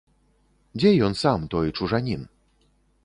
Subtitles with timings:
[0.79, 2.21] Дзе ён сам, той чужанін?